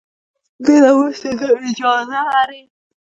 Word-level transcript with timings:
دې 0.65 0.75
نه 0.83 0.89
وروسته 0.97 1.27
ته 1.39 1.47
اجازه 1.67 2.19
لري. 2.31 2.61